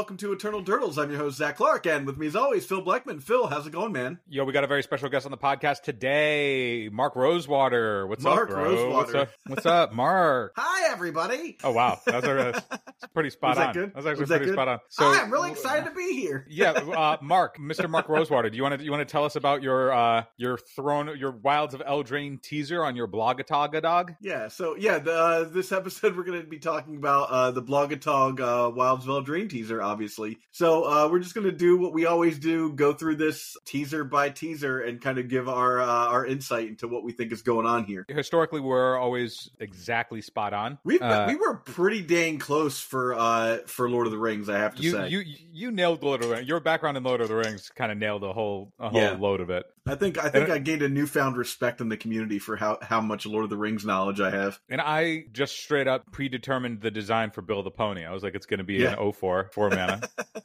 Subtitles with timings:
[0.00, 0.96] welcome to Eternal Durdles.
[0.96, 3.20] I'm your host, Zac Clark, and with me as always, Phil Blackman.
[3.20, 4.18] Phil, how's it going, man?
[4.30, 8.06] Yo, we got a very special guest on the podcast today, Mark Rosewater.
[8.06, 8.64] What's Mark up, bro?
[8.64, 8.94] Rosewater.
[8.94, 9.28] What's up?
[9.46, 10.54] What's up, Mark?
[10.56, 11.58] Hi, everybody.
[11.62, 12.66] Oh wow, that's, that's
[13.12, 13.74] pretty spot Was that on.
[13.74, 13.94] good?
[13.94, 14.78] That's actually Was that pretty spot on.
[14.88, 16.46] So I'm really excited to be here.
[16.50, 17.88] yeah, uh, Mark, Mr.
[17.88, 20.58] Mark Rosewater, do you want to you want to tell us about your uh your
[20.58, 24.14] throne your Wilds of Eldraine teaser on your Blogataga dog?
[24.20, 27.62] Yeah, so yeah, the, uh, this episode we're going to be talking about uh, the
[27.62, 30.38] Blogatog uh, of Dream teaser, obviously.
[30.50, 34.04] So uh, we're just going to do what we always do: go through this teaser
[34.04, 37.42] by teaser and kind of give our uh, our insight into what we think is
[37.42, 38.04] going on here.
[38.08, 40.78] Historically, we're always exactly spot on.
[40.84, 44.58] We Uh, we were pretty dang close for uh for Lord of the Rings, I
[44.58, 45.08] have to you say.
[45.08, 46.48] you you nailed Lord of the Rings.
[46.48, 49.16] Your background in Lord of the Rings kind of nailed a whole a whole Yeah.
[49.18, 49.64] load of it.
[49.86, 52.78] I think I think And- I gained a newfound respect in the community for how
[52.82, 54.60] how much Lord of the Rings knowledge I have.
[54.68, 58.04] And I just straight up predetermined the design for Bill the Pony.
[58.04, 58.92] I was like, it's going to be Yeah.
[58.92, 60.02] an 04, four mana.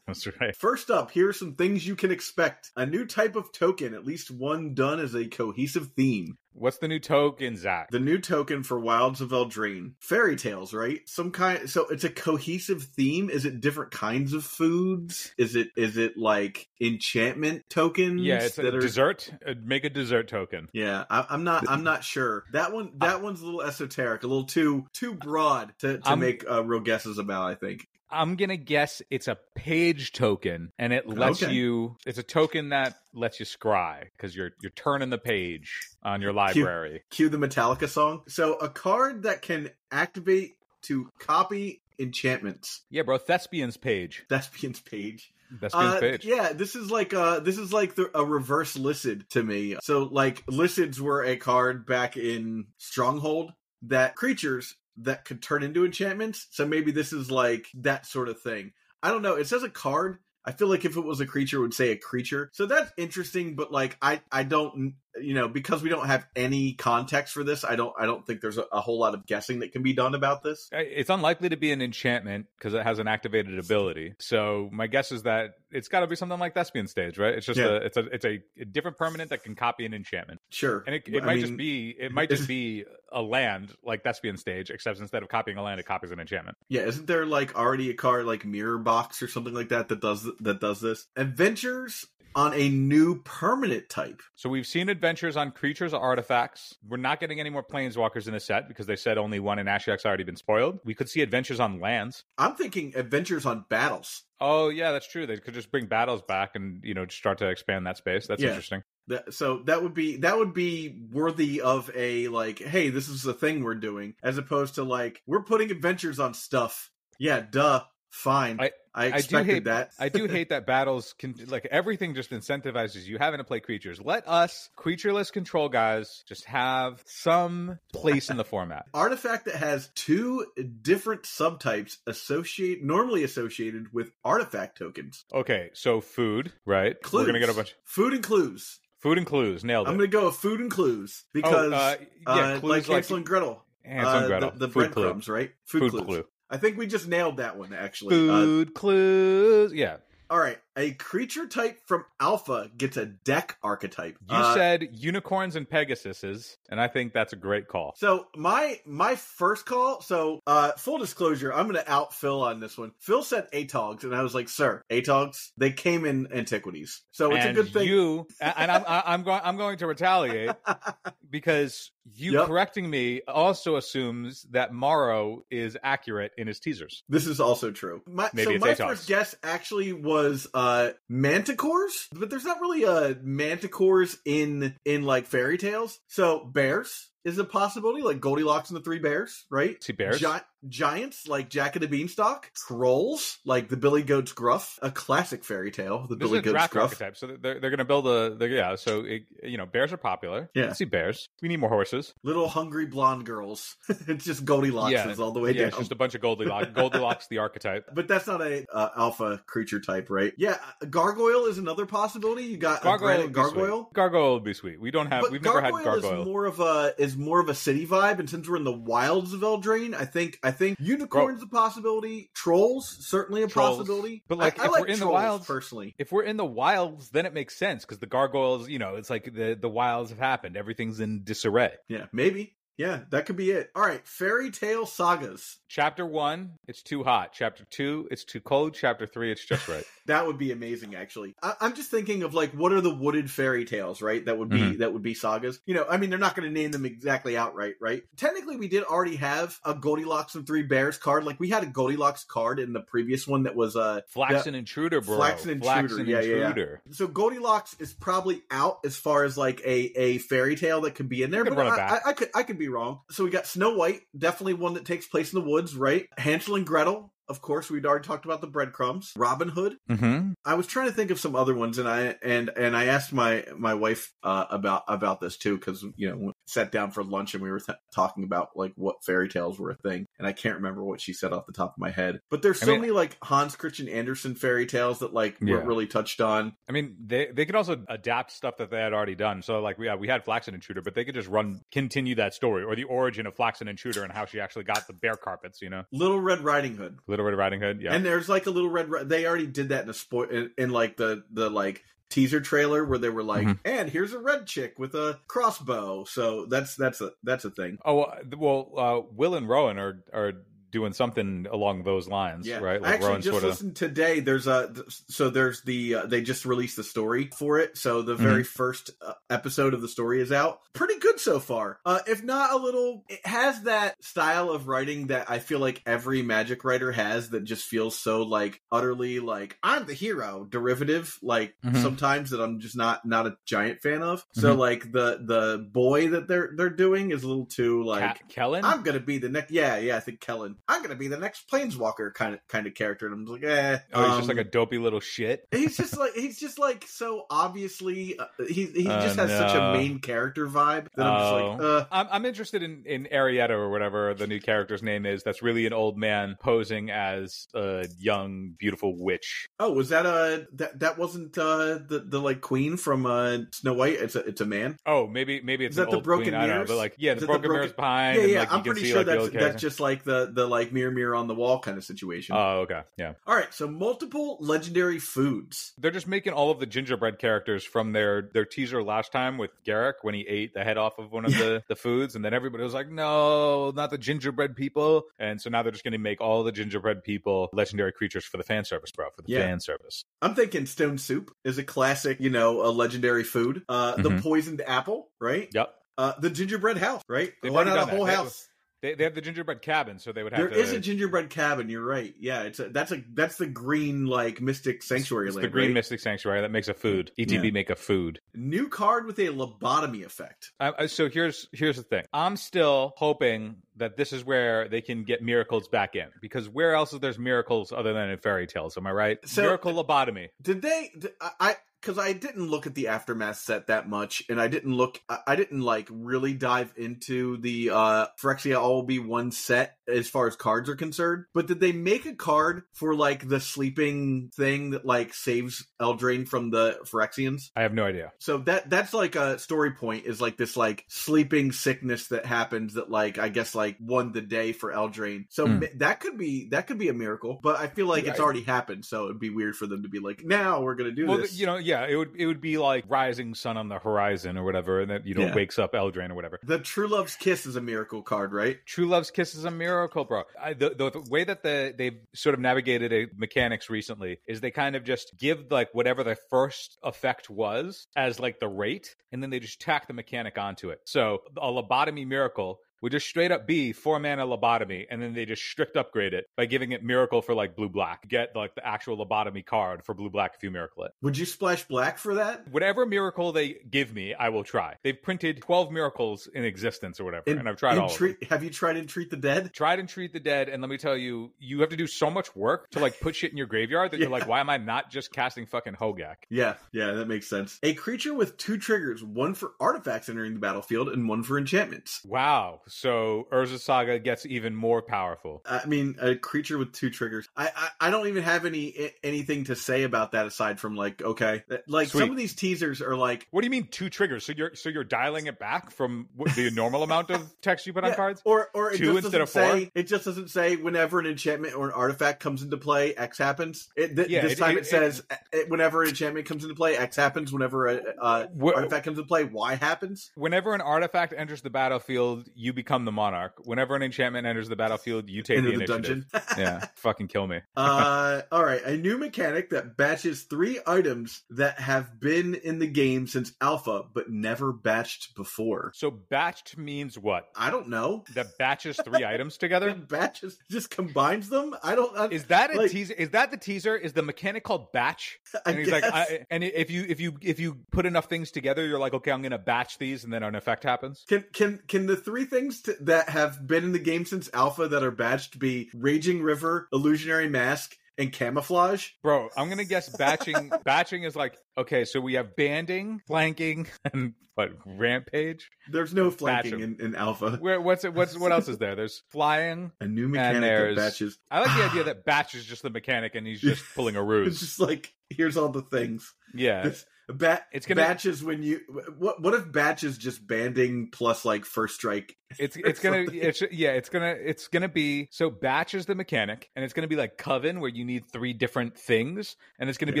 [0.06, 0.54] That's right.
[0.56, 2.70] First up, here are some things you can expect.
[2.76, 6.38] A new type of token, at least one done as a cohesive theme.
[6.56, 7.90] What's the new token, Zac?
[7.90, 9.94] The new token for Wilds of Eldraine.
[9.98, 11.00] Fairy tales, right?
[11.06, 13.28] Some kind so it's a cohesive theme.
[13.28, 15.34] Is it different kinds of foods?
[15.36, 18.80] Is it is it like enchantment tokens yeah, it's a are
[19.24, 19.40] dessert.
[19.46, 20.68] Uh, Make a dessert token.
[20.72, 21.68] Yeah, I, I'm not.
[21.68, 22.44] I'm not sure.
[22.52, 22.92] That one.
[22.98, 26.64] That one's a little esoteric, a little too too broad to, to I'm- make uh,
[26.64, 27.50] real guesses about.
[27.50, 27.86] I think.
[28.10, 31.52] I'm gonna guess it's a page token, and it lets Okay.
[31.52, 31.96] you.
[32.06, 36.32] It's a token that lets you scry because you're you're turning the page on your
[36.32, 37.02] library.
[37.10, 38.22] Cue the Metallica song.
[38.28, 42.82] So a card that can activate to copy enchantments.
[42.90, 43.18] Yeah, bro.
[43.18, 44.24] Thespian's Stage.
[44.28, 45.32] Thespian's Stage.
[45.72, 46.24] Uh, page.
[46.24, 49.76] Yeah, this is like uh this is like the, a reverse Licid to me.
[49.82, 55.84] So like Licids were a card back in Stronghold that creatures that could turn into
[55.84, 56.46] enchantments.
[56.50, 58.72] So maybe this is like that sort of thing.
[59.02, 59.34] I don't know.
[59.34, 60.18] It says a card.
[60.44, 62.50] I feel like if it was a creature, it would say a creature.
[62.52, 66.74] So that's interesting, but like I I don't you know because we don't have any
[66.74, 67.64] context for this.
[67.64, 69.92] I don't I don't think there's a, a whole lot of guessing that can be
[69.92, 70.68] done about this.
[70.72, 74.14] It's unlikely to be an enchantment because it has an activated ability.
[74.18, 77.34] So my guess is that it's got to be something like Thespian stage, right?
[77.34, 77.66] It's just Yeah.
[77.66, 80.94] a it's a it's a, a different permanent that can copy an enchantment, Sure, and
[80.94, 84.70] it, it might mean, just be it might just be a land like Thespian stage,
[84.70, 86.56] except instead of copying a land, it copies an enchantment.
[86.68, 90.00] Yeah, isn't there like already a card like Mirror Box or something like that that
[90.00, 91.06] does that does this?
[91.16, 94.20] Adventures on a new permanent type.
[94.34, 96.76] So we've seen adventures on creatures or artifacts.
[96.86, 99.66] We're not getting any more planeswalkers in the set because they said only one in
[99.66, 100.80] Ashiok's already been spoiled.
[100.84, 102.24] We could see adventures on lands.
[102.38, 104.22] I'm thinking adventures on battles.
[104.40, 105.26] Oh yeah, that's true.
[105.26, 108.26] They could just bring battles back and you know start to expand that space.
[108.26, 108.48] That's Yeah.
[108.48, 108.82] interesting.
[109.06, 113.22] That, so that would be that would be worthy of a like, hey, this is
[113.22, 116.90] the thing we're doing, as opposed to like we're putting adventures on stuff.
[117.18, 118.60] Yeah, duh, fine.
[118.60, 119.90] I- I I do hate that.
[119.98, 124.00] I do hate that battles can like everything just incentivizes you having to play creatures.
[124.00, 128.86] Let us creatureless control guys just have some place in the format.
[128.94, 130.46] artifact that has two
[130.80, 135.24] different subtypes associate normally associated with artifact tokens.
[135.34, 136.94] Okay, so food, right?
[137.02, 137.22] Clues.
[137.22, 138.78] We're gonna get a bunch food and clues.
[139.00, 139.64] food and clues.
[139.64, 139.90] Nailed it.
[139.90, 141.96] I'm gonna go with food and clues because oh, uh,
[142.28, 144.50] yeah, uh, clues like Hansel and Gretel, Hansel uh, and Gretel.
[144.52, 145.50] the, the breadcrumbs, right?
[145.64, 146.04] Food, Food clues.
[146.04, 146.24] clue.
[146.54, 148.30] I think we just nailed that one actually.
[148.30, 149.72] Uh, Food clues.
[149.72, 149.96] Yeah,
[150.30, 154.16] all right, a creature type from Alpha gets a deck archetype.
[154.28, 157.94] you Uh, said unicorns and pegasuses, and I think that's a great call.
[157.96, 160.00] So my my first call.
[160.00, 162.92] So uh full disclosure, I'm gonna out Phil on this one.
[163.00, 167.44] Phil said Atogs, and I was like, "Sir, Atogs, they came in antiquities, so it's
[167.44, 170.50] and a good thing." you and I'm I'm going I'm going to retaliate
[171.30, 172.46] because you Yep.
[172.46, 177.02] correcting me also assumes that MaRo is accurate in his teasers.
[177.08, 178.02] This is also true.
[178.06, 178.88] My, Maybe so my Atogs.
[178.88, 185.26] first guess actually was uh manticores, but there's not really a manticores in in like
[185.26, 185.98] fairy tales.
[186.08, 189.82] So bears is a possibility, like Goldilocks and the Three Bears, right?
[189.82, 190.20] See bears.
[190.20, 190.26] Gi-
[190.68, 195.70] giants like Jack and the Beanstalk, trolls like the Billy Goat's Gruff, a classic fairy
[195.70, 196.84] tale, the This Billy Goat's Gruff.
[196.92, 198.74] archetype, so they're they're going to build a yeah.
[198.76, 200.50] So it, you know, bears are popular.
[200.54, 200.72] Yeah.
[200.72, 201.28] See bears.
[201.42, 202.14] We need more horses.
[202.22, 203.76] Little hungry blonde girls.
[203.88, 205.14] it's just Goldilocks Yeah.
[205.18, 205.68] all the way yeah, down.
[205.68, 206.68] it's just a bunch of Goldilocks.
[206.74, 207.86] Goldilocks, the archetype.
[207.94, 210.32] But that's not a uh, alpha creature type, right?
[210.36, 212.44] Yeah, a gargoyle is another possibility.
[212.44, 213.54] You got a Gargoyle, granite would be sweet.
[213.54, 213.90] gargoyle.
[213.94, 214.80] Gargoyle would be sweet.
[214.80, 215.22] We don't have.
[215.22, 216.20] But we've never had gargoyle, gargoyle.
[216.22, 218.72] is more of a is more of a city vibe, and since we're in the
[218.72, 223.76] wilds of Eldraine, I think I think unicorns a possibility, trolls certainly a Trolls.
[223.76, 224.22] possibility.
[224.26, 225.94] But, like, I, I if like we're in the wilds- personally.
[225.98, 229.10] if we're in the wilds, then it makes sense because the gargoyles, you know, it's
[229.10, 230.56] like the the wilds have happened.
[230.56, 231.72] Everything's in disarray.
[231.88, 232.56] Yeah, maybe.
[232.76, 233.70] Yeah, that could be it.
[233.74, 235.58] All right, fairy tale sagas.
[235.68, 237.32] Chapter one, it's too hot.
[237.32, 238.74] Chapter two, it's too cold.
[238.74, 239.84] Chapter three, it's just right.
[240.06, 241.34] That would be amazing, actually.
[241.42, 244.22] I- I'm just thinking of like what are the wooded fairy tales, right?
[244.26, 244.78] That would be Mhm.
[244.80, 245.60] that would be sagas.
[245.64, 248.02] You know, I mean, they're not going to name them exactly outright, right?
[248.18, 251.24] Technically, we did already have a Goldilocks and Three Bears card.
[251.24, 255.00] Like we had a Goldilocks card in the previous one that was uh Flaxen Intruder,
[255.00, 255.16] bro.
[255.16, 256.48] Flaxen Intruder, yeah, yeah, yeah.
[256.48, 256.82] Intruder.
[256.90, 261.08] so Goldilocks is probably out as far as like a, a fairy tale that could
[261.08, 261.74] be in there, but I.
[261.84, 263.00] I, I could I could be wrong.
[263.10, 266.06] So we got Snow White, definitely one that takes place in the woods, right?
[266.18, 269.12] Hansel and Gretel, of course, we'd already talked about the breadcrumbs.
[269.16, 269.76] Robin Hood.
[269.90, 270.32] Mm-hmm.
[270.44, 273.12] I was trying to think of some other ones, and I and and I asked
[273.12, 277.34] my my wife uh, about about this too because you know sat down for lunch
[277.34, 280.32] and we were th- talking about like what fairy tales were a thing, and I
[280.32, 282.20] can't remember what she said off the top of my head.
[282.30, 285.54] But there's I so mean- many like Hans Christian Andersen fairy tales that like Yeah.
[285.54, 286.54] weren't really touched on.
[286.68, 289.42] I mean, they they could also adapt stuff that they had already done.
[289.42, 292.34] So, like, yeah, uh, we had Flaxen Intruder, but they could just run continue that
[292.34, 295.62] story or the origin of Flaxen Intruder and how she actually got the bear carpets.
[295.62, 296.98] You know, Little Red Riding Hood.
[297.06, 297.80] Little Red Riding Hood.
[297.80, 298.88] Yeah, And there's like a little red.
[299.08, 302.84] They already did that in a spoil in, in like the the like teaser trailer
[302.84, 303.58] where they were like, Mhm.
[303.64, 306.04] and here's a red chick with a crossbow.
[306.04, 307.78] So that's that's a that's a thing.
[307.84, 308.06] Oh
[308.36, 310.32] well, uh, Will and Rowan are are
[310.70, 312.80] doing something along those lines, Yeah, right?
[312.82, 314.18] I actually Rowan just sorta- listened today.
[314.18, 314.74] There's a
[315.08, 317.76] so there's the uh, they just released the story for it.
[317.78, 318.56] So the very Mm-hmm.
[318.56, 320.58] first uh, episode of the story is out.
[320.72, 321.78] Pretty good so far.
[321.84, 325.82] Uh, if not a little, it has that style of writing that I feel like
[325.86, 327.30] every magic writer has.
[327.30, 331.18] That just feels so like utterly like I'm the hero derivative.
[331.22, 331.82] Like Mhm.
[331.82, 334.24] sometimes that I'm just not not a giant fan of.
[334.32, 334.58] So Mhm.
[334.58, 338.18] like the the boy that they're they're doing is a little too like.
[338.18, 338.64] Ke- Kellan.
[338.64, 339.50] I'm gonna be the next.
[339.50, 339.96] Yeah, yeah.
[339.96, 340.56] I think Kellan.
[340.68, 343.50] I'm gonna be the next planeswalker kind of kind of character, and I'm just like,
[343.50, 343.78] eh.
[343.92, 345.46] oh, he's just um, like a dopey little shit.
[345.50, 349.54] he's just like he's just like so obviously uh, he he Oh, just has such
[349.54, 351.76] a main character vibe that I'm just like, Oh.
[351.78, 355.22] uh, I'm, I'm interested in, in Arietta or whatever the new character's name is.
[355.22, 359.48] That's really an old man posing as a young, beautiful witch.
[359.60, 363.74] oh, was that uh that that wasn't uh the the like queen from uh Snow
[363.74, 363.94] White?
[363.94, 364.76] It's a it's a man.
[364.86, 366.34] Oh, maybe maybe it's Is an that the old broken queen.
[366.34, 368.16] I don't know, but like yeah, Is the it the broken, broken- mirrors behind.
[368.16, 368.38] yeah, and, yeah.
[368.40, 371.14] like, I'm pretty see, sure like, that's that's just like the the like mirror mirror
[371.14, 372.36] on the wall kind of situation.
[372.36, 373.12] Oh, okay, yeah.
[373.26, 375.72] All right, so multiple legendary foods.
[375.78, 379.50] They're just making all of the gingerbread characters from their their teaser last time with
[379.66, 382.34] Garruk when he ate the head off of one of the, the foods, and then
[382.34, 385.98] everybody was like, "No, not the gingerbread people." And so now they're just going to
[385.98, 389.40] make all the gingerbread people legendary creatures for the fan service, bro, for the Yeah.
[389.40, 390.04] fan service.
[390.22, 393.62] I'm thinking stone soup is a classic, you know, a legendary food.
[393.68, 394.22] Uh, the Mhm.
[394.22, 395.48] poisoned apple, right?
[395.52, 395.74] Yep.
[395.96, 397.32] Uh, the gingerbread house, right?
[397.42, 397.94] They've Why not a that.
[397.96, 398.48] whole They- house?
[398.84, 400.60] They, they have the gingerbread cabin, so they would have There to.
[400.60, 401.70] is a gingerbread cabin.
[401.70, 402.14] You're right.
[402.20, 405.46] Yeah, it's a, that's a that's the green like mystic sanctuary It's land.
[405.46, 405.74] the Green right?
[405.74, 407.10] Mystic Sanctuary that makes a food.
[407.18, 407.50] ETB Yeah.
[407.50, 408.20] make a food.
[408.34, 410.52] New card with a lobotomy effect.
[410.60, 412.04] I, I- so here's here's the thing.
[412.12, 416.74] I'm still hoping that this is where they can get miracles back in because where
[416.74, 418.76] else is there's miracles other than in fairy tales?
[418.76, 419.18] Am I right?
[419.26, 420.28] So- Miracle lobotomy.
[420.42, 420.90] Did they?
[420.98, 424.74] Did, I because I didn't look at the aftermath set that much, and I didn't
[424.74, 425.02] look.
[425.08, 430.08] I, I didn't like really dive into the uh Phyrexia All Be One set as
[430.08, 431.24] far as cards are concerned.
[431.34, 436.28] But did they make a card for like the sleeping thing that like saves Eldraine
[436.28, 437.50] from the Phyrexians?
[437.56, 438.12] I have no idea.
[438.18, 442.74] So that that's like a story point is like this like sleeping sickness that happens
[442.74, 445.26] that like I guess like won the day for Eldraine.
[445.30, 445.60] So hmm.
[445.60, 448.42] ma- that could be that could be a miracle, but I feel like it's already
[448.42, 448.84] happened.
[448.84, 451.38] So it'd be weird for them to be like, now we're gonna do Well, this.
[451.38, 454.44] you know, yeah, it would it would be like rising sun on the horizon or
[454.44, 455.34] whatever, and that you know Yeah.
[455.34, 456.40] wakes up Eldraine or whatever.
[456.42, 458.58] the True Love's Kiss is a miracle card, right?
[458.66, 459.73] True Love's Kiss is a miracle,
[460.08, 460.22] bro.
[460.40, 464.40] I, the, the, the way that the they've sort of navigated a mechanics recently is
[464.40, 468.94] they kind of just give like whatever the first effect was as like the rate,
[469.12, 470.80] and then they just tack the mechanic onto it.
[470.84, 475.24] So a lobotomy miracle would just straight up be four mana lobotomy, and then they
[475.24, 478.06] just strict upgrade it by giving it miracle for like blue black.
[478.06, 480.92] Get like the actual lobotomy card for blue black if you miracle it.
[481.02, 482.46] Would you splash black for that?
[482.52, 484.76] Whatever miracle they give me, I will try.
[484.84, 488.16] They've printed twelve miracles in existence or whatever, In- and I've tried all of them
[488.30, 489.52] Have you tried Entreat the Dead?
[489.54, 492.36] tried Entreat the Dead and let me tell you you have to do so much
[492.36, 494.90] work to like put shit in your graveyard that you're like why am i not
[494.90, 497.58] just casting fucking Hogaak Yeah, yeah, that makes sense.
[497.62, 502.02] A creature with two triggers, one for artifacts entering the battlefield and one for enchantments.
[502.04, 507.28] wow so Urza's Saga gets even more powerful I mean, a creature with two triggers.
[507.36, 511.00] I, I I don't even have any anything to say about that aside from like,
[511.02, 512.00] okay, like Sweet.
[512.00, 514.68] some of these teasers are like, what do you mean two triggers so you're so
[514.68, 518.20] you're dialing it back from what, the normal amount of text you put on cards
[518.24, 519.42] or or it Two just instead of four?
[519.42, 523.18] say it just doesn't say whenever an enchantment or an artifact comes into play, X
[523.18, 523.68] happens.
[523.76, 525.16] It, th- Yeah, this it- time it, it- says uh,
[525.48, 527.32] whenever an enchantment comes into play, X happens.
[527.32, 530.10] Whenever a uh, Wh- artifact comes into play, Y happens.
[530.16, 533.34] whenever an artifact enters the battlefield you become the monarch.
[533.44, 536.10] Whenever an enchantment enters the battlefield, you take Into the the initiative.
[536.10, 536.28] dungeon.
[536.38, 537.40] yeah, fucking kill me.
[537.56, 538.62] uh, all right.
[538.64, 543.82] A new mechanic that batches three items that have been in the game since alpha,
[543.92, 545.72] but never batched before.
[545.74, 547.28] So batched means what?
[547.36, 548.04] I don't know.
[548.14, 549.74] That batches three items together.
[549.74, 551.54] Batches just combines them.
[551.62, 551.96] I don't.
[551.96, 552.94] I, Is that a Like- teaser?
[552.94, 553.76] Is that the teaser?
[553.76, 555.18] Is the mechanic called batch?
[555.46, 555.82] I And he's guess.
[555.82, 558.94] like, I, and if you if you if you put enough things together, you're like,
[558.94, 561.04] okay, I'm gonna batch these, and then an effect happens.
[561.08, 564.68] Can can can the three things t- that have been in the game since Alpha
[564.68, 568.88] that are batched be Raging River, Illusionary Mask, and Camouflage?
[569.02, 570.50] Bro, I'm gonna guess batching.
[570.64, 575.48] batching is like okay, so we have banding, flanking, and what rampage?
[575.70, 577.36] There's no flanking in, in Alpha.
[577.40, 577.94] Where what's it?
[577.94, 578.74] What's what else is there?
[578.74, 579.70] There's flying.
[579.80, 581.18] A new mechanic batches.
[581.30, 584.00] I like the idea that batch is just the mechanic, and he's just pulling a
[584.02, 584.40] It's ruse.
[584.40, 586.12] just like here's all the things.
[586.34, 588.60] Yeah, This- Bat, It's gonna- batches when you
[588.98, 593.72] what what if batches just banding plus like first strike it's it's gonna it's yeah
[593.72, 597.16] it's gonna it's gonna be so batch is the mechanic and it's gonna be like
[597.18, 600.00] coven where you need three different things and it's gonna be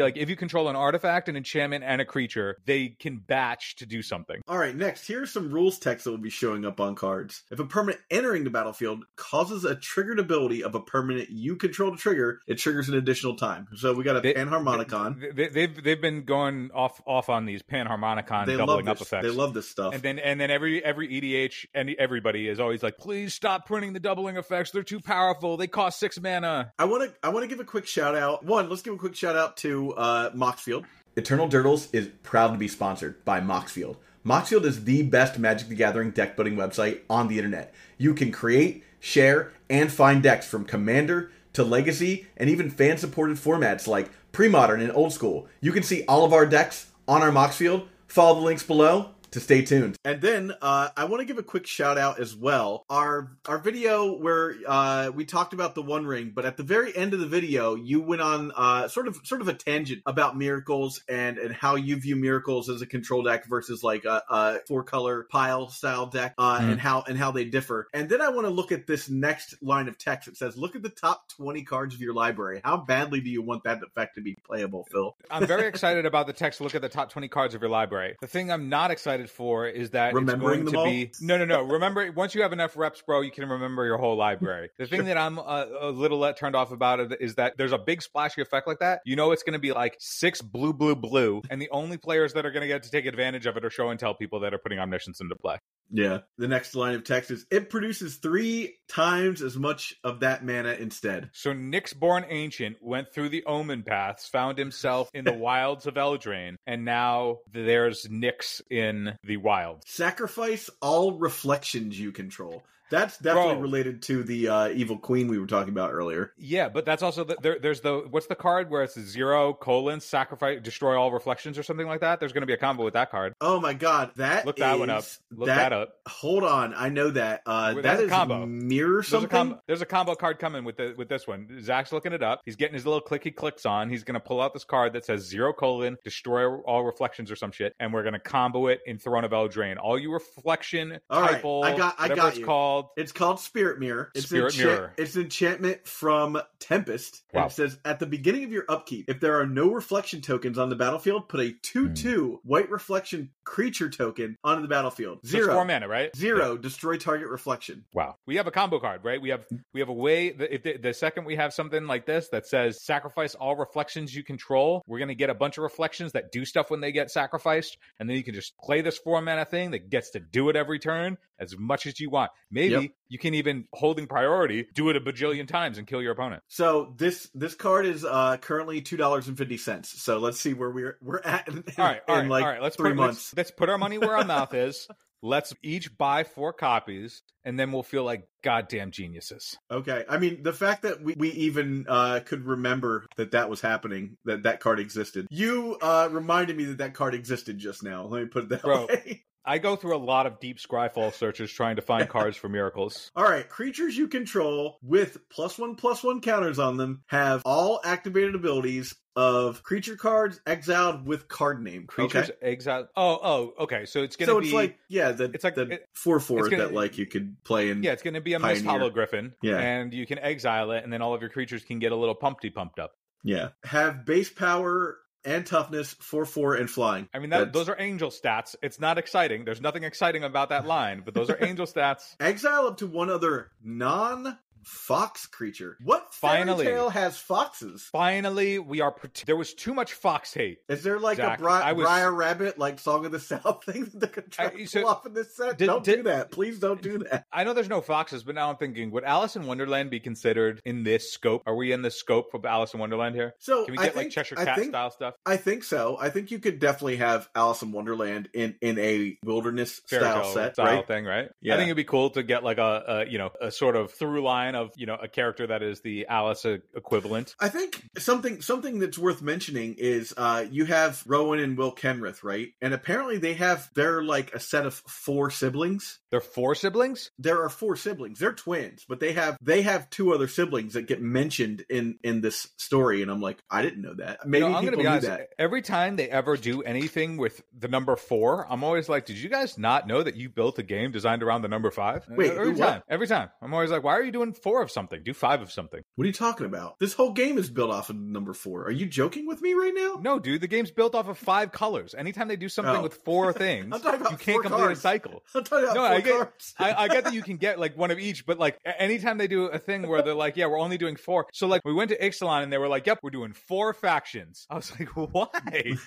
[0.02, 3.86] like if you control an artifact an enchantment and a creature they can batch to
[3.86, 6.94] do something All right, next, here's some rules text that will be showing up on
[6.94, 7.42] cards.
[7.50, 11.90] If a permanent entering the battlefield causes a triggered ability of a permanent you control
[11.92, 13.68] to trigger, it triggers an additional time.
[13.76, 15.34] So we got a They- Panharmonicon.
[15.36, 19.00] they, they've they've been going off off on these panharmonicon They love doubling this.
[19.00, 19.94] up effects They love this stuff.
[19.94, 23.92] and then and then every every EDH and everybody is always like, please stop printing
[23.92, 24.70] the doubling effects.
[24.70, 25.56] They're too powerful.
[25.56, 26.72] They cost six mana.
[26.78, 28.44] I want to I want to give a quick shout out.
[28.44, 30.84] One, let's give a quick shout out to uh, Moxfield.
[31.16, 33.96] Eternal Durdles is proud to be sponsored by Moxfield.
[34.26, 37.72] Moxfield is the best Magic the Gathering deck building website on the internet.
[37.98, 43.36] You can create, share, and find decks from Commander to Legacy and even fan supported
[43.36, 45.46] formats like Pre-Modern and Old School.
[45.60, 47.86] You can see all of our decks on our Moxfield.
[48.08, 49.96] Follow the links below to stay tuned.
[50.04, 52.84] And then uh, I want to give a quick shout out as well.
[52.88, 56.96] Our our video where uh, we talked about the One Ring, but at the very
[56.96, 60.36] end of the video, you went on uh, sort of sort of a tangent about
[60.36, 64.58] miracles and and how you view miracles as a control deck versus like a, a
[64.66, 66.72] four color pile style deck, uh, Mhm.
[66.72, 67.88] and how and how they differ.
[67.92, 70.28] And then I want to look at this next line of text.
[70.28, 72.60] It says, "Look at the top twenty cards of your library.
[72.64, 76.26] How badly do you want that effect to be playable, Phil?" I'm very excited about
[76.26, 76.60] the text.
[76.60, 78.16] Look at the top 20 cards of your library.
[78.20, 80.84] The thing I'm not excited for is that Remembering it's them going all?
[80.84, 81.62] to be no, no, no.
[81.62, 84.70] Remember, once you have enough reps, bro, you can remember your whole library.
[84.78, 87.72] The thing that I'm uh, a little let turned off about it is that there's
[87.72, 89.00] a big splashy effect like that.
[89.04, 92.32] You know, it's going to be like six blue, blue, blue, and the only players
[92.34, 94.40] that are going to get to take advantage of it are show and tell people
[94.40, 95.58] that are putting omniscience into play.
[95.90, 96.20] Yeah.
[96.38, 100.72] The next line of text is it produces three times as much of that mana
[100.72, 101.30] instead.
[101.32, 106.84] So Nyxbloom Ancient went through the Omenpaths, found himself in the wilds of Eldraine, and
[106.84, 109.82] now there's Nyx in the wild.
[109.86, 112.64] Sacrifice all reflections you control.
[112.90, 113.62] That's definitely Bro.
[113.62, 116.32] related to the uh, evil queen we were talking about earlier.
[116.36, 117.58] Yeah, but that's also the, there.
[117.58, 121.86] There's the what's the card where it's zero colon sacrifice destroy all reflections or something
[121.86, 122.20] like that.
[122.20, 123.34] There's going to be a combo with that card.
[123.40, 125.04] Oh my god, that Look that one up.
[125.32, 125.96] Look that, up.
[126.06, 127.42] Hold on, I know that.
[127.46, 128.44] Uh, Well, that's a combo.
[128.46, 129.28] mirror There's a, something.
[129.30, 131.60] combo, there's a combo card coming with the with this one.
[131.62, 132.42] Zac's looking it up.
[132.44, 133.88] He's getting his little clicky clicks on.
[133.88, 137.36] He's going to pull out this card that says zero colon destroy all reflections or
[137.36, 139.76] some shit, and we're going to combo it in Throne of Eldraine.
[139.82, 142.44] All you reflection, All right, I got- I got you.
[142.44, 142.73] called.
[142.96, 144.10] It's called Spirit Mirror.
[144.14, 144.92] It's Spirit an Mirror.
[144.96, 147.22] It's an enchantment from Tempest.
[147.32, 147.46] And Wow.
[147.46, 150.68] it says at the beginning of your upkeep, if there are no reflection tokens on
[150.68, 152.48] the battlefield, put a two-two hmm.
[152.48, 155.20] white reflection creature token onto the battlefield.
[155.24, 155.64] So it's four Zero.
[155.64, 156.14] mana, right?
[156.16, 156.56] Zero.
[156.56, 157.84] Destroy target reflection.
[157.92, 158.16] Wow.
[158.26, 159.20] We have a combo card, right?
[159.20, 162.06] We have we have a way that if the, the second we have something like
[162.06, 166.12] this that says sacrifice all reflections you control, we're gonna get a bunch of reflections
[166.12, 169.20] that do stuff when they get sacrificed, and then you can just play this four
[169.20, 172.30] mana thing that gets to do it every turn as much as you want.
[172.50, 172.90] Maybe Yep.
[173.08, 176.42] you can even holding priority, do it a bajillion times and kill your opponent.
[176.48, 180.02] So this this card is uh currently two dollars and fifty cents.
[180.02, 182.62] So let's see where we're we're at in, All right, all right, like all right.
[182.62, 183.32] Let's three put, months.
[183.32, 184.88] Let's, let's put our money where our mouth is.
[185.24, 189.56] Let's each buy four copies, and then we'll feel like goddamn geniuses.
[189.70, 190.04] Okay.
[190.06, 194.18] I mean, the fact that we, we even uh, could remember that that was happening,
[194.26, 195.26] that that card existed.
[195.30, 198.04] You uh, reminded me that that card existed just now.
[198.04, 198.86] Let me put it that Bro.
[198.88, 199.24] way.
[199.44, 203.10] I go through a lot of deep Scryfall searches trying to find cards for miracles.
[203.16, 203.48] All right.
[203.48, 208.94] Creatures you control with plus one plus one counters on them have all activated abilities
[209.16, 211.86] of creature cards exiled with card name.
[211.86, 212.38] Creatures Okay.
[212.52, 212.88] exile.
[212.96, 213.84] Oh, oh, okay.
[213.84, 216.48] So it's gonna So be it's like yeah, the it's like- the it- four four
[216.48, 217.82] gonna- that like you could play in.
[217.82, 218.78] yeah, it's gonna be a Mist Pioneer.
[218.80, 219.34] Hollow Griffin.
[219.42, 219.58] Yeah.
[219.58, 222.14] and you can exile it, and then all of your creatures can get a little
[222.16, 222.92] pumpty pumped up.
[223.22, 223.50] Yeah.
[223.64, 227.08] Have base power and toughness, 4 4 and flying.
[227.14, 228.54] I mean, that, those are angel stats.
[228.62, 229.44] It's not exciting.
[229.44, 232.16] There's nothing exciting about that line, but those are angel stats.
[232.20, 235.76] Exile up to one other non fox creature.
[235.82, 236.64] What Finally.
[236.64, 237.88] fairy tale has foxes?
[237.92, 238.92] Finally, we are.
[238.92, 240.58] Prote- there was too much fox hate.
[240.68, 243.84] Is there like Zac, a Bri- was- Br'er Rabbit, like Song of the South thing
[243.84, 245.58] that they're to try I- to so- pull off in this set?
[245.58, 246.30] Did- don't did- do that.
[246.30, 247.26] Please don't do that.
[247.32, 250.60] I know there's no foxes, but now I'm thinking, would Alice in Wonderland be considered
[250.64, 251.42] in this scope?
[251.46, 253.34] Are we in the scope of Alice in Wonderland here?
[253.38, 255.14] So Can we get like Cheshire Cat think, style stuff?
[255.26, 255.96] I think so.
[256.00, 260.32] I think you could definitely have Alice in Wonderland in in a wilderness Fairy style
[260.32, 260.86] set, style right?
[260.86, 261.28] thing, right?
[261.40, 261.54] Yeah.
[261.54, 263.92] I think it'd be cool to get like a, a you know a sort of
[263.92, 267.34] through line of you know a character that is the Alice equivalent.
[267.40, 272.22] I think something something that's worth mentioning is uh, you have Rowan and Will Kenrith,
[272.22, 272.48] right?
[272.60, 276.00] And apparently they have they're like a set of four siblings.
[276.14, 277.10] They're four siblings.
[277.18, 278.20] There are four siblings.
[278.20, 282.20] They're twins, but they have they have two other siblings that get mentioned in in
[282.20, 283.02] this story.
[283.02, 284.24] And I'm like, I didn't know that.
[284.24, 285.06] Maybe you know, I'm people gonna be honest.
[285.08, 285.28] that.
[285.40, 289.28] Every time they ever do anything with the number four, I'm always like, "Did you
[289.28, 292.06] guys not know that you built a game designed around the number five?
[292.08, 292.58] Wait, every what?
[292.64, 295.02] time, every time, I'm always like, "Why are you doing four of something?
[295.02, 296.78] Do five of something." What are you talking about?
[296.78, 298.62] This whole game is built off of number four.
[298.66, 299.98] Are you joking with me right now?
[300.00, 301.92] No, dude, the game's built off of five colors.
[301.96, 302.82] Anytime they do something Oh.
[302.82, 305.24] with four things, I'm talking about you can't complete a cycle.
[305.34, 306.32] I'm talking about No, I get-.
[306.58, 309.26] I, I get that you can get like one of each, but like anytime they
[309.26, 311.26] do a thing where they're like, "Yeah, we're only doing four.
[311.32, 314.46] So like we went to Ixalan and they were like, "Yep, we're doing four factions."
[314.50, 315.26] I was like, "Why?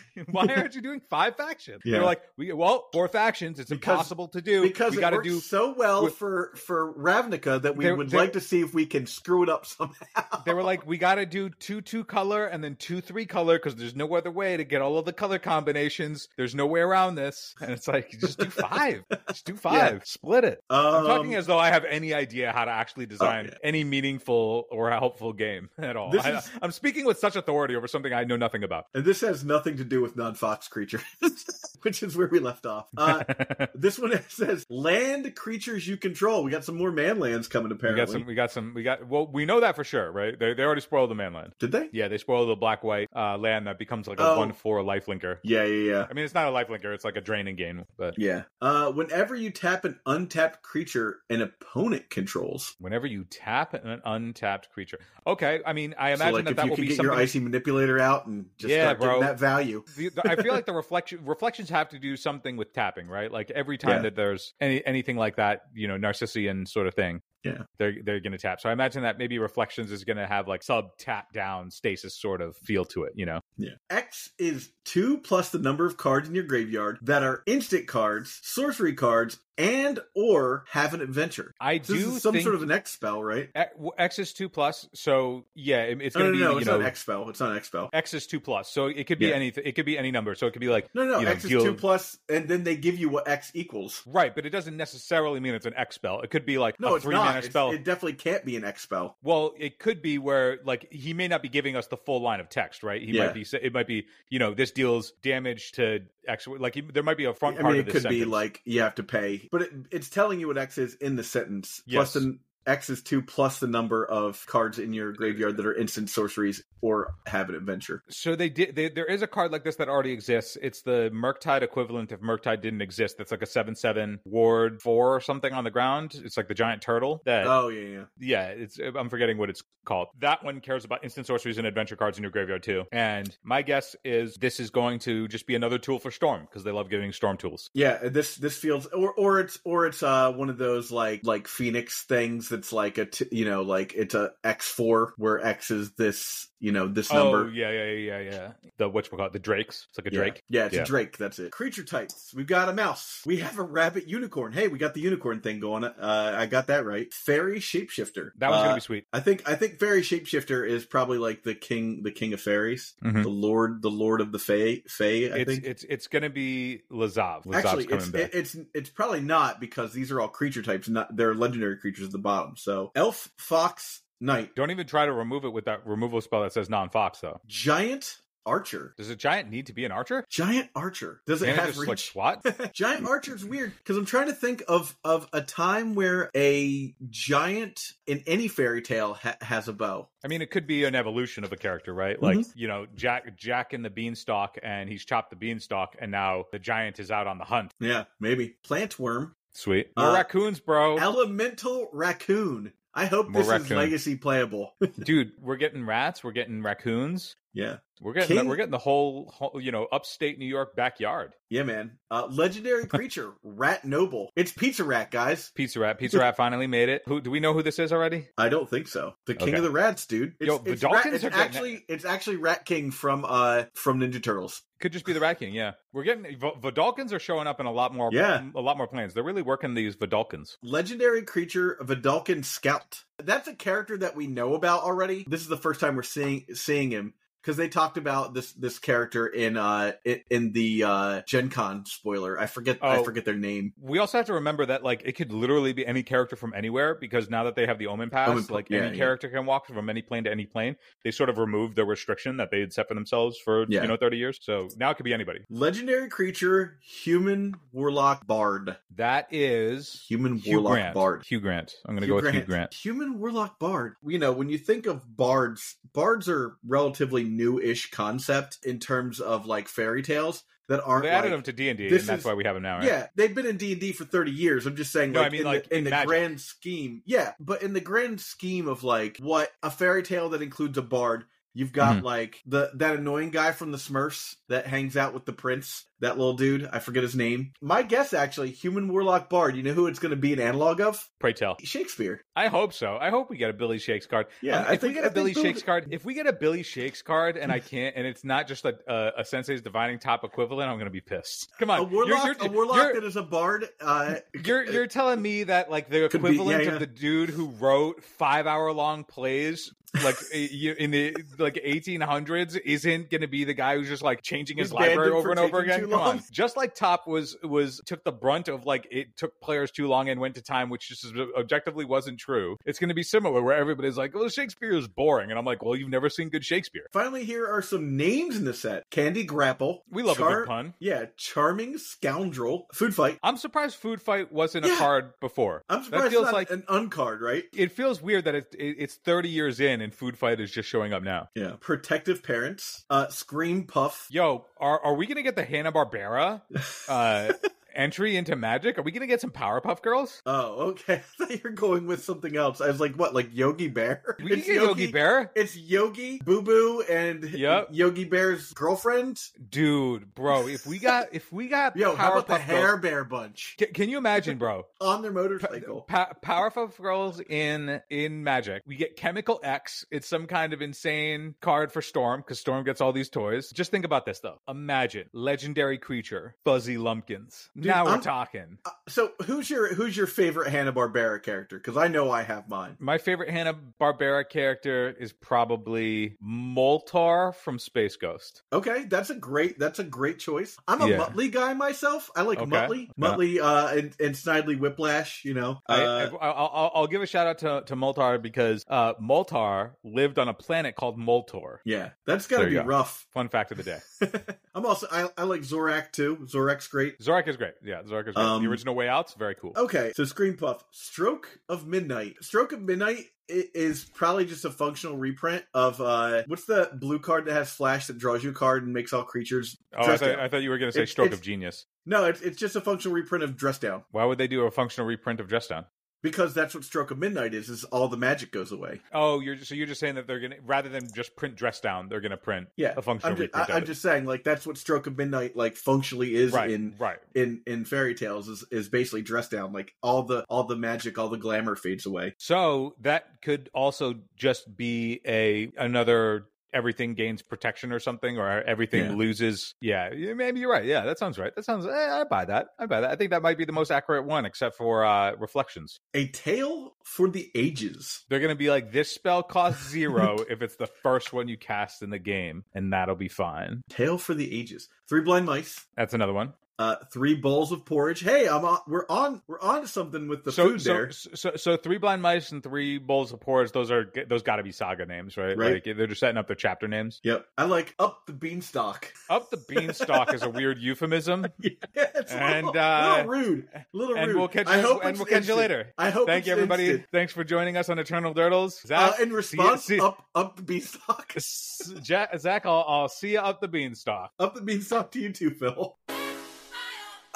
[0.31, 1.99] Why aren't you doing five factions?" They Yeah.
[1.99, 3.59] were like, "We well, four factions.
[3.59, 4.61] It's Because- impossible to do.
[4.63, 8.33] because we got to do." so well with- for for Ravnica that we would like
[8.33, 10.43] to see if we can screw it up somehow.
[10.45, 13.57] They were like, "We got to do two two color and then two three color
[13.57, 16.27] because there's no other way to get all of the color combinations.
[16.37, 19.03] There's no way around this." And it's like, just do five.
[19.29, 20.05] just do five.
[20.07, 20.63] Split it.
[20.69, 23.57] I'm talking Um, as though I have any idea how to actually design yeah.
[23.61, 26.11] any meaningful or helpful game at all.
[26.11, 28.85] This I, is- I'm speaking with such authority over something I know nothing about.
[28.93, 31.01] and this has nothing to do with non-fox creatures,
[31.81, 32.87] which is where we left off.
[32.97, 33.23] Uh,
[33.75, 36.43] this one says land creatures you control.
[36.45, 37.77] We got some more man lands coming.
[37.81, 38.25] we got some.
[38.25, 38.73] We got some.
[38.73, 39.05] We got.
[39.07, 40.39] Well, we know that for sure, right?
[40.39, 41.51] They, they already spoiled the manland.
[41.59, 41.89] did they?
[41.91, 44.37] Yeah, they spoiled the black white uh, land that becomes like a Oh.
[44.39, 45.37] one four life linker.
[45.43, 46.05] Yeah, yeah, yeah.
[46.09, 47.83] I mean, it's not a life linker; it's like a draining game.
[47.97, 48.43] But Yeah.
[48.61, 54.69] Uh, whenever you tap an untapped creature an opponent controls, whenever you tap an untapped
[54.69, 55.61] creature, okay.
[55.65, 57.11] I mean, I so imagine like that if that you will can be get something.
[57.13, 59.21] your icy manipulator out and just Yeah, bro.
[59.21, 59.83] that value.
[60.23, 63.31] I feel like the reflection reflections have to do something with tapping, right?
[63.31, 64.01] Like every time Yeah.
[64.03, 67.21] that there's any anything like that, you know, Narcissian sort of thing.
[67.43, 67.63] Yeah.
[67.77, 68.59] They're they're gonna tap.
[68.59, 72.41] So I imagine that maybe reflections is gonna have like sub tap down stasis sort
[72.41, 73.39] of feel to it, you know.
[73.57, 73.75] Yeah.
[73.89, 78.39] X is two plus the number of cards in your graveyard that are instant cards,
[78.43, 81.53] sorcery cards, and or have an adventure.
[81.59, 83.49] I So this do is some sort of an X spell, right?
[83.97, 86.77] X- is two plus, so yeah, it- it's gonna no, be no, you it's know
[86.77, 87.29] not X spell.
[87.29, 87.89] It's not X spell.
[87.93, 89.35] X is two plus, so it could be Yeah.
[89.35, 89.63] anything.
[89.65, 90.35] It could be any number.
[90.35, 92.63] So it could be like No, no, you know, X is two plus, and then
[92.63, 94.03] they give you what X equals.
[94.05, 96.21] right, but it doesn't necessarily mean it's an X spell.
[96.21, 97.25] It could be like No, a it's three not.
[97.25, 97.71] mana It's- spell.
[97.71, 99.17] It definitely can't be an X spell.
[99.23, 102.39] Well, it could be where like he may not be giving us the full line
[102.39, 103.01] of text, right?
[103.01, 103.25] He Yeah.
[103.27, 103.45] might be.
[103.61, 106.47] It might be you know this deals damage to X.
[106.47, 108.95] Like there might be a front I part mean, it could be like you have
[108.95, 111.81] to pay, but it, it's telling you what X is in the sentence.
[111.85, 112.11] Yes.
[112.11, 115.73] Plus the X is two plus the number of cards in your graveyard that are
[115.73, 118.03] instant sorceries or have an adventure.
[118.09, 118.75] So they did.
[118.75, 120.57] They, there is a card like this that already exists.
[120.61, 123.17] It's the Murktide equivalent if Murktide didn't exist.
[123.17, 126.19] That's like a seven-seven ward four or something on the ground.
[126.23, 127.21] It's like the giant turtle.
[127.25, 128.03] That Oh yeah, yeah.
[128.19, 130.09] yeah, it's I'm forgetting what it's called.
[130.19, 132.83] That one cares about instant sorceries and adventure cards in your graveyard too.
[132.91, 136.63] And my guess is this is going to just be another tool for Storm because
[136.63, 137.69] they love giving Storm tools.
[137.73, 141.47] Yeah, this this feels or or it's or it's uh one of those like like
[141.47, 145.69] Phoenix things that's like a t- you know like it's a X four where X
[145.69, 147.45] is this you know this number.
[147.45, 148.51] Oh yeah, yeah, yeah, yeah, yeah.
[148.77, 149.87] The what's called the Drakes.
[149.89, 150.19] It's like a Yeah.
[150.21, 150.43] Drake.
[150.49, 150.81] Yeah, it's Yeah.
[150.81, 151.17] a Drake.
[151.17, 151.51] That's it.
[151.51, 152.33] Creature types.
[152.35, 153.21] We've got a mouse.
[153.25, 154.53] We have a rabbit unicorn.
[154.53, 155.83] Hey, we got the unicorn thing going.
[155.83, 157.13] Uh, I got that right.
[157.13, 158.31] Fairy shapeshifter.
[158.37, 159.05] That one's Uh, gonna be sweet.
[159.13, 162.93] I think I think fairy shapeshifter is probably like the king the king of fairies,
[163.03, 163.23] Mhm.
[163.23, 164.81] the lord the lord of the fae.
[164.87, 165.63] Fae, I It's think.
[165.65, 167.45] it's it's gonna be Lazav.
[167.45, 168.21] Lazav's Actually, coming it's back.
[168.21, 170.87] it, it's it's probably not because these are all creature types.
[170.89, 172.55] Not they're legendary creatures at the bottom.
[172.57, 176.53] So elf, fox, knight, Don't even try to remove it with that removal spell that
[176.53, 177.39] says non-fox though.
[177.47, 178.93] giant, archer.
[178.97, 180.23] Does a giant need to be an archer?
[180.29, 181.19] Giant archer.
[181.27, 181.89] Does it it have reach?
[181.89, 182.45] like SWAT?
[182.73, 187.91] giant archer's weird because I'm trying to think of of a time where a giant
[188.05, 190.07] in any fairy tale ha- has a bow.
[190.23, 192.21] I mean, it could be an evolution of a character, right?
[192.21, 192.57] Like Mm-hmm.
[192.59, 196.59] you know, Jack Jack in the beanstalk, and he's chopped the beanstalk, and now the
[196.59, 197.73] giant is out on the hunt.
[197.81, 200.97] Yeah, maybe plant worm, Sweet, more Uh, raccoons, bro.
[200.97, 202.71] elemental raccoon.
[202.97, 204.73] I hope More this is legacy playable.
[204.99, 207.35] Dude, we're getting rats, we're getting raccoons.
[207.57, 207.77] Yeah.
[207.99, 211.33] We're getting King- we're getting the whole, whole you know upstate New York backyard.
[211.49, 211.97] Yeah, man.
[212.11, 214.29] Uh, legendary creature, Rat Noble.
[214.35, 215.51] It's Pizza Rat, guys.
[215.55, 217.01] Pizza Rat, Pizza Rat finally made it.
[217.07, 218.27] Who do we know who this is already?
[218.37, 219.15] I don't think so.
[219.25, 219.57] The King Okay.
[219.57, 220.35] of the Rats, dude.
[220.39, 223.63] It's, Yo, it's, Vedalkens Rat, it's are getting actually it's actually Rat King from uh
[223.73, 224.61] from Ninja Turtles.
[224.79, 225.55] Could just be the Rat King.
[225.55, 228.11] Yeah, we're getting Vedalkens are showing up in a lot more.
[228.13, 228.43] Yeah.
[228.53, 229.15] a lot more plans.
[229.15, 230.57] They're really working these Vedalkens.
[230.61, 233.03] Legendary creature, Vedalken Scout.
[233.17, 235.25] That's a character that we know about already.
[235.27, 238.79] This is the first time we're seeing seeing him because they talked about this this
[238.79, 242.39] character in uh in, in the uh Gen Con spoiler.
[242.39, 243.03] I forget I Oh.
[243.03, 243.73] forget their name.
[243.79, 246.95] We also have to remember that like it could literally be any character from anywhere
[246.95, 249.03] because now that they have the Omenpaths, Omen like yeah, any yeah.
[249.03, 250.75] character can walk from any plane to any plane.
[251.03, 253.81] They sort of removed the restriction that they had set for themselves for Yeah.
[253.83, 254.39] you know thirty years.
[254.41, 255.39] So now it could be anybody.
[255.49, 258.77] Legendary creature, human warlock bard.
[258.95, 260.95] That is Human Hugh warlock Grant.
[260.95, 261.23] bard.
[261.27, 261.73] Hugh Grant.
[261.85, 262.73] I'm going to go with Hugh Grant.
[262.73, 263.93] Human warlock bard.
[264.05, 269.45] You know, when you think of bards, bards are relatively new-ish concept in terms of
[269.45, 271.03] like fairy tales that aren't.
[271.03, 272.63] They added like- them to D and D, and that's is- why we have them
[272.63, 272.77] now.
[272.79, 272.87] Right?
[272.87, 274.65] Yeah, they've been in D and D for thirty years.
[274.65, 276.07] I'm just saying, No, I like, mean, in like, the, in in the Magic.
[276.07, 277.33] grand scheme, yeah.
[277.39, 281.23] But in the grand scheme of like what a fairy tale that includes a bard,
[281.53, 282.03] you've got Mhm.
[282.03, 285.85] like the that annoying guy from the Smurfs that hangs out with the prince.
[285.99, 287.53] That little dude, I forget his name.
[287.59, 289.55] My guess, actually, human warlock bard.
[289.55, 291.09] You know who it's going to be an analog of?
[291.19, 291.57] Pray tell.
[291.63, 292.21] Shakespeare.
[292.35, 292.97] I hope so.
[293.01, 294.27] I hope we get a Billy Shakes card.
[294.41, 296.13] Yeah, Um, I if think- we get I a Billy think Shakes card, if we
[296.13, 299.25] get a Billy Shakes card, and I can't, and it's not just a a, a
[299.25, 301.49] Sensei's Divining Top equivalent, I'm going to be pissed.
[301.57, 303.67] Come on, A warlock, You're, you're, a warlock that is a bard.
[303.81, 306.73] Uh, You're you're telling me that like the Could be- equivalent yeah, yeah.
[306.75, 312.59] of the dude who wrote five hour long plays like eh, in the like 1800s
[312.63, 315.39] isn't going to be the guy who's just like changing his Who's library over and
[315.39, 315.86] over again.
[315.87, 319.39] Too Come on, just like Top was was took the brunt of like it took
[319.41, 321.05] players too long and went to time, which just
[321.37, 322.57] objectively wasn't true.
[322.65, 325.63] It's going to be similar where everybody's like, "Well, Shakespeare is boring," and I'm like,
[325.63, 329.23] "Well, you've never seen good Shakespeare." Finally, here are some names in the set: Candy
[329.23, 329.83] Grapple.
[329.89, 330.73] We love a Char- good pun.
[330.79, 332.67] Yeah, charming scoundrel.
[332.73, 333.19] Food fight.
[333.23, 335.63] I'm surprised Food Fight wasn't a card before.
[335.69, 337.43] I'm surprised that feels like an uncard, right?
[337.55, 340.69] it feels weird that it, it, it's 30 years in and Food Fight is just
[340.69, 341.29] showing up now.
[341.35, 341.53] Yeah.
[341.59, 342.85] Protective parents.
[342.89, 344.07] Uh, Scream Puff.
[344.09, 346.41] Yo, are are we gonna get the Hanna Barbera
[346.87, 347.33] uh,
[347.77, 348.77] entry into Magic?
[348.77, 350.21] Are we gonna get some Powerpuff Girls?
[350.25, 350.95] Oh, okay.
[351.19, 352.59] I thought you were going with something else.
[352.61, 354.15] I was like, what, like Yogi Bear?
[354.23, 357.69] We can get Yogi Bear, It's Yogi, Boo Boo, and Yep.
[357.71, 359.21] Yogi Bear's girlfriend.
[359.49, 360.47] dude, bro.
[360.47, 363.73] If we got if we got Yo, how about the Powerpuff Hair Bear bunch can,
[363.73, 364.65] can you imagine, bro?
[364.81, 365.81] on their motorcycle?
[365.81, 368.63] Pa- Powerpuff Girls in in Magic.
[368.65, 369.85] We get Chemical X.
[369.91, 373.49] It's some kind of insane card for Storm because Storm gets all these toys.
[373.51, 374.39] Just think about this though.
[374.47, 377.49] Imagine legendary creature Fuzzy Lumpkins.
[377.67, 378.57] Now we're I'm- talking.
[378.65, 381.57] Uh, so, who's your who's your favorite Hanna Barbera character?
[381.57, 382.75] Because I know I have mine.
[382.79, 388.43] My favorite Hanna Barbera character is probably Moltar from Space Ghost.
[388.53, 390.57] Okay, that's a great that's a great choice.
[390.67, 390.97] I'm a Yeah.
[390.97, 392.09] Muttley guy myself.
[392.15, 392.49] I like Okay.
[392.49, 393.07] Muttley, Yeah.
[393.07, 395.23] Muttley, uh, and, and Snidely Whiplash.
[395.25, 398.63] You know, uh, I, I'll, I'll- I'll give a shout out to, to Moltar because
[398.69, 401.57] uh, Moltar lived on a planet called Moltor.
[401.65, 402.63] yeah, that's got to be go.
[402.63, 403.05] rough.
[403.13, 403.79] Fun fact of the day.
[404.55, 406.27] I'm also I, I like Zorak too.
[406.31, 406.99] Zorak's great.
[406.99, 407.46] Zorak is great.
[407.63, 408.17] Yeah, great.
[408.17, 409.53] Um, the original Way Out's very cool.
[409.55, 412.15] Okay, so Scream Puff, Stroke of Midnight.
[412.21, 417.25] Stroke of Midnight is probably just a functional reprint of uh what's the blue card
[417.25, 420.17] that has flash that draws you a card and makes all creatures Oh, I thought.
[420.19, 421.65] I thought you were going to say It's- Stroke it's- of Genius.
[421.85, 424.51] No, it's it's just a functional reprint of Dress Down Why would they do a
[424.51, 425.65] functional reprint of Dress Down?
[426.09, 427.49] Because that's what Stroke of Midnight is.
[427.49, 428.81] Is all the magic goes away.
[428.93, 431.35] Oh, you're just, so you're just saying that they're going to rather than just print
[431.35, 433.35] Dress Down, they're going to print Yeah, a functional I'm just.
[433.35, 436.75] I, am just saying like that's what Stroke of Midnight like functionally is right, in
[436.77, 436.97] right.
[437.15, 439.53] in in fairy tales is is basically Dress Down.
[439.53, 442.15] Like all the all the magic, all the glamour fades away.
[442.17, 448.85] So that could also just be a another everything gains protection or something, or everything
[448.85, 448.95] Yeah.
[448.95, 449.53] loses.
[449.61, 450.65] Yeah, maybe you're right.
[450.65, 451.33] Yeah, that sounds right.
[451.35, 451.65] That sounds.
[451.65, 452.47] Eh, I buy that.
[452.59, 452.91] I buy that.
[452.91, 455.79] I think that might be the most accurate one, except for uh reflections.
[455.93, 458.05] A tale for the ages.
[458.09, 461.81] They're gonna be like, this spell costs zero if it's the first one you cast
[461.81, 463.61] in the game, and that'll be fine.
[463.69, 464.67] Tale for the ages.
[464.89, 465.65] Three blind mice.
[465.75, 466.33] That's another one.
[466.59, 468.01] Uh, three bowls of porridge.
[468.01, 468.57] Hey, I'm on.
[468.67, 469.21] We're on.
[469.27, 470.91] We're on to something with the so, food so, there.
[470.91, 473.51] so, so, three blind mice and three bowls of porridge.
[473.51, 475.37] Those are those got to be saga names, right?
[475.37, 475.63] Right.
[475.65, 476.99] Like they're just setting up their chapter names.
[477.03, 477.27] Yep.
[477.37, 478.91] I like up the beanstalk.
[479.07, 481.27] Up the beanstalk is a weird euphemism.
[481.41, 483.47] yeah, it's a And, little, uh, little rude.
[483.73, 484.17] Little and rude.
[484.17, 484.61] we'll catch I you.
[484.63, 485.73] hope and we'll catch you later.
[485.77, 486.07] I hope.
[486.07, 486.63] Thank you, everybody.
[486.69, 486.87] instant.
[486.91, 488.65] Thanks for joining us on Eternal Durdles.
[488.65, 491.13] Uh, Zac, in response, see- up up the beanstalk.
[491.19, 494.11] Zac, I'll, I'll see you up the beanstalk.
[494.19, 495.77] Up the beanstalk to you too, Phil.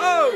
[0.04, 0.36] Oh,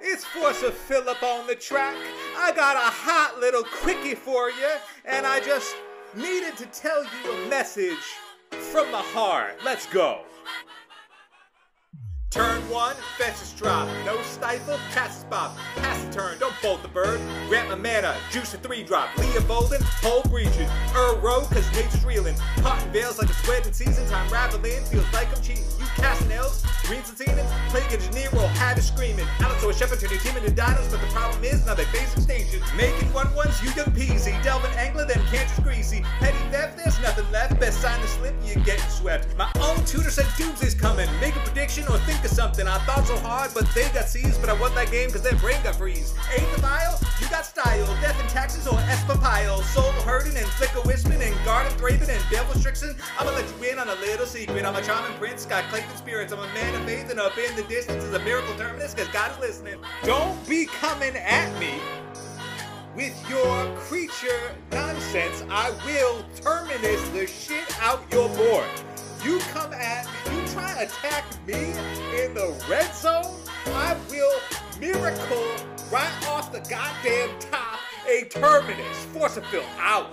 [0.00, 1.96] it's Force of Philip on the track.
[2.36, 4.70] I got a hot little quickie for you,
[5.04, 5.74] and I just
[6.14, 7.98] needed to tell you a message
[8.52, 9.58] from the heart.
[9.64, 10.20] Let's go.
[12.30, 13.88] Turn one, fetches drop.
[14.06, 15.56] No stifle, cast spot.
[15.74, 17.20] Pass the turn, don't bolt the bird.
[17.48, 19.08] Grant my mana, juice a three drop.
[19.18, 20.68] Leah Bolden, hole breaching.
[20.94, 22.36] Earl row, cause nature's reeling.
[22.58, 24.06] Cotton veils like it's wedding season.
[24.06, 25.64] Time raveling, feels like I'm cheating.
[25.80, 27.44] You casting elves, greens and seeming.
[27.70, 29.26] Plague engineer will have it screaming.
[29.40, 31.84] Alex or a shepherd turn your team into dinos, but the problem is now they
[31.86, 32.60] face extinction.
[32.76, 34.40] Making one ones, you young peasy.
[34.44, 36.02] Delvin angler, then can't greasy.
[36.18, 37.58] Petty theft, there's nothing left.
[37.60, 39.36] Best sign to slip, you're getting swept.
[39.36, 41.08] My own tutor said doomsday's coming.
[41.20, 42.66] Make a prediction or think of something.
[42.66, 44.40] I thought so hard, but they got seized.
[44.40, 46.14] But I won that game cause their brain got freeze.
[46.36, 46.98] Ain't the vile?
[47.20, 47.86] You got style.
[48.00, 49.62] Death and taxes or espapile.
[49.62, 52.98] Soul hurting and flicker whispering and garden thraving and devil strixing.
[53.18, 54.64] I'ma let you in on a little secret.
[54.64, 56.32] I'm a charming prince, got Clayton spirits.
[56.32, 59.08] I'm a man of faith and up in the distance is a miracle terminus cause
[59.08, 59.76] God is listening.
[60.02, 61.80] Don't be coming at me
[62.94, 68.66] with your creature nonsense, I will terminus the shit out your board.
[69.24, 71.72] You come at me, you try to attack me
[72.20, 74.40] in the red zone, I will
[74.80, 75.54] miracle
[75.92, 79.04] right off the goddamn top a terminus.
[79.12, 80.10] Force of Phil out.